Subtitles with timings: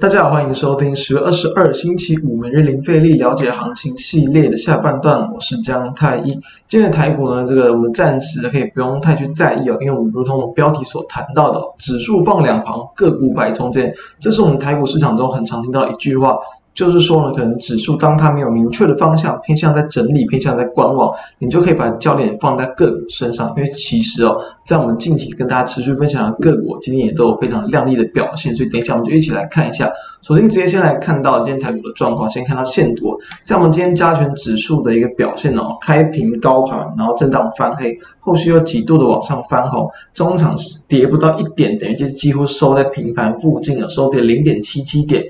[0.00, 6.30] 大家好，欢迎收听十月二十二星期五每日零费力了解行情系列的下半段，我是江太一。
[6.68, 16.38] 今天的台股呢，这个我们暂时可以不用太去在意哦，因为我们如同我们标题所谈到的，指数放两旁，个股摆中间，这是我们台股市场中很常听到的一句话。
[16.80, 23.52] 就是说呢，可能指数当它没有明确的方向，偏向在整理，偏向在观望，你就可以把焦点放在个股身上。
[23.54, 28.54] 因为其实哦，在我们近期跟大家持续分享的个股，今天也都有非常亮丽的表现。
[28.56, 29.92] 所以等一下我们就一起来看一下。
[30.22, 40.54] 首先直接先来看到今天台股的状况，先看到线图，在我们今天加权指数的一个表现哦，开平高盘，然后震荡翻黑，后续又几度的往上翻红，中场
[40.88, 45.22] 跌不到一点，等于就是几乎收在平盘附近了，收跌零点七七点。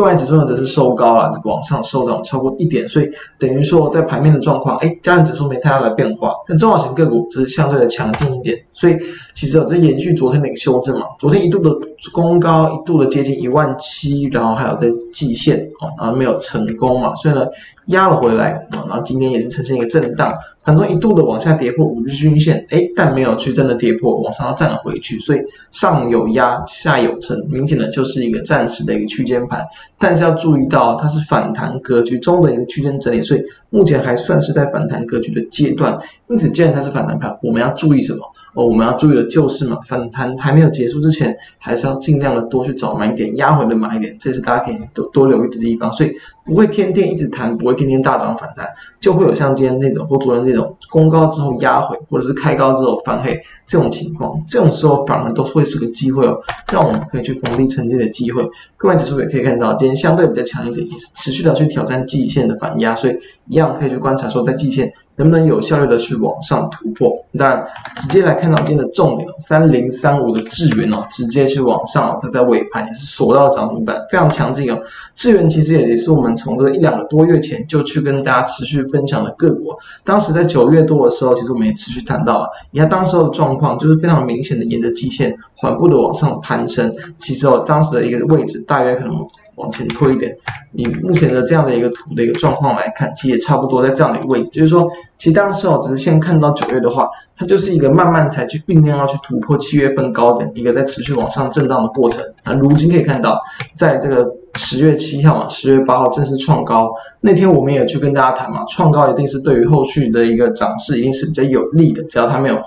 [0.00, 8.96] 柜买指数呢则是收高了，这个往上收涨超过一点，所以等于说在盘面的状况，哎，加权指数没太大的变化，但中小型个股则是相对的强劲一点，所以
[9.38, 11.70] 其实啊，这延续昨天的一个修正嘛，昨天一度的
[12.12, 17.46] 攻高，一度的接近一万七，然后还有在季线哦，然后没有成功嘛，所以呢。
[17.88, 20.30] 压了回来啊，然后今天也是呈现一个震荡，
[20.62, 25.38] 盘中一度的往下跌破五日均线，哎，但没有去真的跌破，往上要站了回去，所以
[25.70, 29.66] 上有压，下有撑，明显的就是一个暂时的一个区间盘。
[29.98, 35.98] 但是要注意到，它是反弹格局中的一个区间整理，所以目前还算是在反弹格局的阶段。
[36.28, 38.18] 因此，既然它是反弹盘，我们要注意什么？
[38.52, 45.92] 哦，我们要注意的就是嘛，反弹还没有结束之前，还是要尽量的多去找买点，压回的买点，这是大家可以多多留意的地方。
[45.92, 46.12] 所以
[46.48, 48.66] 不会天天一直弹，不会天天大涨反弹，
[48.98, 54.42] 就会有像今天这种或昨天这种攻高之后压回，或者是开高之后翻黑这种情况。
[54.48, 56.40] 这种时候反而都会是个机会哦，
[56.72, 58.42] 让我们可以去逢低承接的机会。
[58.78, 64.90] 各位指数也可以看到，今天相对比较强一点，也是持续的去挑战季线的反压，所以一样可以去观察说在季线。
[65.18, 67.12] 能不能有效率的去往上突破？
[67.36, 74.80] 当然，直接来看到今天的重点，三零三五的智原哦，直接去往上，这在尾盘也是锁到了涨停板，非常强劲哦。
[75.16, 89.26] 智原其实也也是我们从这一两个多月前就去跟大家持续分享的个股，当时在九月多的时候，其实我们也持续谈到了，你看当时的状况就是非常明显的沿着季线缓步的往上攀升，其实哦，当时的一个位置大约可能。
[89.58, 90.32] 往前推一点，
[90.72, 94.52] 以目前的这样的一个图的一个状况来看，其实也差不多在这样的一个位置。
[94.52, 94.88] 就是说，
[95.18, 102.24] 其实当时哦，只是先看到九月的话，它就是一个慢慢才去酝酿要去突破七月份高点，一个在持续往上震荡的过程。
[102.44, 103.36] 那如今可以看到，
[103.74, 104.24] 在这个
[104.58, 112.60] 十月七号嘛，十月八号正式创高那天，我们也去跟大家谈嘛，创高一定是对于后续的一个涨势一定是比较有利的，只要它没有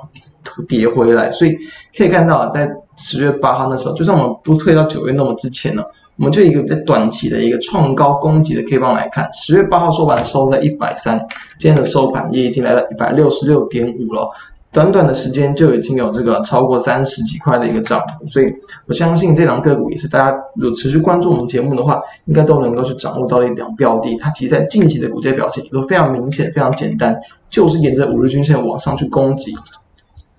[0.67, 1.29] 跌回来。
[1.29, 1.55] 所以
[1.95, 5.83] 可以看到，在十月八号那时候，就算我们不推到九月那么之前呢。
[6.17, 11.19] 我们就一个比较短期的一个创高攻击的 K 棒来看，十月八号收盘收在一百三，
[11.57, 14.29] 今天的收盘也已经来到一百六十六点五了，
[14.73, 18.45] 短短的时间就已经有这个超过三十几块的一个涨幅，所以
[18.87, 27.13] 我相信这两个股也是大家有持续关注我们节目的话，应该都能够去掌握到一档标的，它其实在近期的股价表现也都非常明显、非常简单，
[27.49, 29.53] 就是沿着五日均线往上去攻击。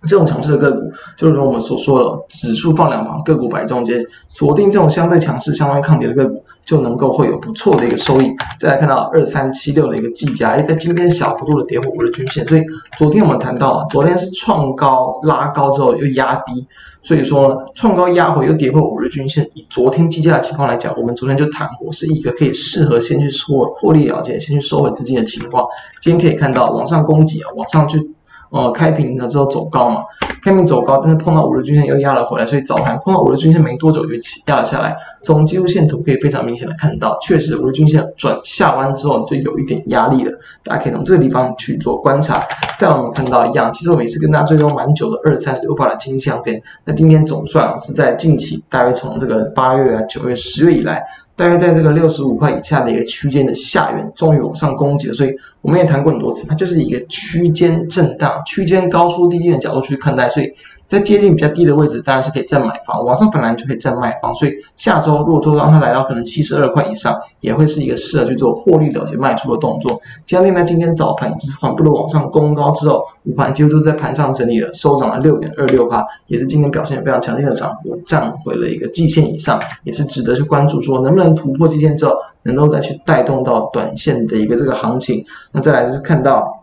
[0.08, 8.30] 这种强势的个股，就是说我们所说的指数放两旁，个股摆中间，锁定这种相对强势、相对抗跌的个股，就能够会有不错的一个收益。
[8.58, 12.62] 再来看到二三七六的一个技嘉，哎，在今天小幅度的跌破五日均线，所以
[12.96, 16.66] 昨天我们谈到啊，昨天是创高拉高之后又压低，
[17.00, 19.48] 所以说呢，创高压回又跌破五日均线。
[19.54, 25.64] 以昨天技嘉的情况来讲，我们昨天就谈过，是一个可以适合先去说获利了结，先去收回资金的情况。
[26.00, 28.10] 今天可以看到往上攻击啊，往上去。
[28.52, 30.02] 呃，开平了之后走高嘛，
[30.42, 34.12] 开平走高，但是碰到五日均线又压了回来，所以早盘碰到五日均线没多久就
[34.46, 34.94] 压了下来。
[35.22, 40.38] 从技术线图可以非常明显的看到，确实五日均线转下弯之后就有一点压力了。
[40.62, 42.46] 大家可以从这个地方去做观察。
[42.78, 51.02] 再我们看到一样，其实我每次跟大家追踪蛮久的二三六八的金像电，那今天总算是在近期，大约从这个八月啊、九月、十月以来。
[51.34, 55.15] 大概在这个六十五块以下的一个区间的下缘，终于往上攻击了。
[55.15, 60.28] 所以我们也谈过很多次，它就是一个区间震荡、区间高出低进的角度去看待。
[60.28, 60.53] 所以
[60.86, 64.32] 在接近比较低的位置，当然是可以站买方；往上本来就可以站卖方。
[64.36, 70.00] 所以下周如果说让它来到可能七十二块以上，也会是一个适合去做获利了结卖出的动作。
[70.26, 81.32] 相对在今天早盘一直缓步的往上攻高之后，午盘几乎都在盘上整理了，收涨了六点二六八也是今天表现非常强劲的涨幅，站回了一个季线以上，也是值得去关注，说能不能。
[81.34, 85.24] 突破季线之后，能够再去带动到短线的一个这个行情。
[85.50, 86.61] 那再来就是看到，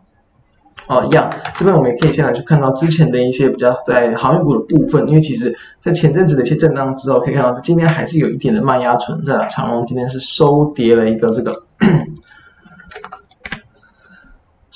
[0.90, 9.48] 哦，一样，这边我们也可以先来去看到之前的一些比较在航运股的部分，因为其实在前阵子的一些震荡之后，可以看到今天还是有一点的慢压存在。
[9.52, 11.54] 长龙今天是收跌了一个这个。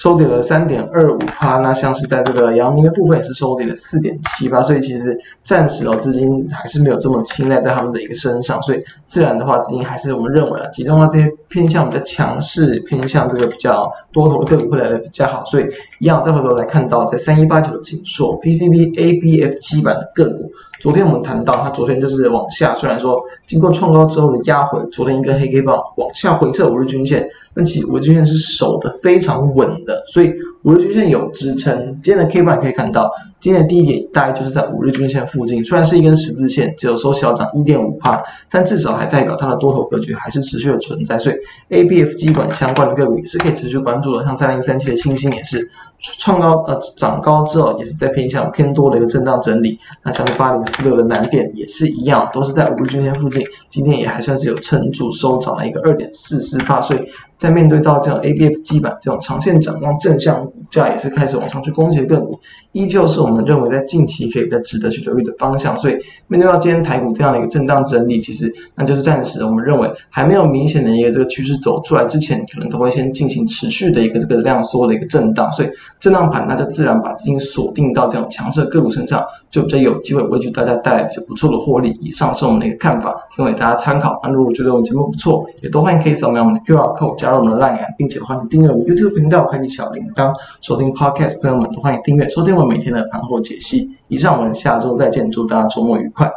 [0.03, 1.59] 收跌了三点二五趴。
[1.59, 15.41] 那像是在这个阳明的部分也是收跌了四点七八，所以其实暂时哦资金还是没有这么青睐在他们的一个身上，所以自然的话资金还是我们认为啊，集中到这些偏向比较强势、偏向这个比较多头的个股会来的比较好。
[15.45, 15.65] 所以
[16.00, 20.51] 一样再回头来看到在三一八九的景硕 PCB ABF 基板的个股，
[20.83, 27.25] 昨天我们谈到它昨天就是往下，虽然说经过创高之后的压回，昨天一根黑 K 棒往下回撤五日均线。
[27.56, 30.33] 但其五日均线是守得非常稳的，所以
[30.63, 31.77] 五日均线有支撑。
[32.01, 38.19] 今天的 K 棒可以看到，今天的低点大概就是在五日均线附近，虽然是一根十字线，只有收小涨一点五趴，
[38.50, 41.18] 但至少还代表它的多头格局还是持续的存在。
[41.18, 41.36] 所以
[41.69, 45.69] ABF 基管相关的个股也是可以持续关注的，像三零三七的欣兴也是
[46.00, 49.77] 创高呃涨高之后，也是在偏向偏多的一个震荡整理。
[50.01, 56.99] 那像是八零四六的难点也是一样，都是在五日均线附近，今天也还算是有撑住收涨了一个二点四四八，所以。
[57.35, 60.49] 在面对到这样 ABF 基板这种长线展望正向
[60.81, 62.39] 价也是开始往上去攻击的个股，
[62.71, 65.75] 依旧是我们认为在近期可以比较值得去留意的方向。
[65.77, 65.97] 所以
[66.27, 75.51] 面对到今天台股这样的一个震荡整理，其实那就是暂时我们认为还没有明显的一个这个趋势走出来之前，可能都会先进行持续的一个这个量缩的一个震荡。
[75.51, 81.95] 所以震荡盘那就自然把资金锁定到这种强势的个股身上，就比较有机会为大家带来比较不错的获利。
[82.01, 84.19] 以上是我们的一个看法，提供给大家参考。
[84.23, 87.43] 那如果觉得我们节目不错，也都欢迎可以扫描我们的 QR code 加入。
[87.43, 90.33] 我们的 LINE，并且欢迎订阅我们 YouTube 频道，开启小铃铛，
[90.63, 91.42] 收听 Podcast。
[91.42, 93.98] 朋友们都欢迎订阅收听我们每天的盘后解析。
[94.07, 96.31] 以上，我们下周再见，祝大家周末愉快。